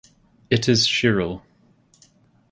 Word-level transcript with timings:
It 0.49 0.67
is 0.67 0.87
chiral. 0.87 1.43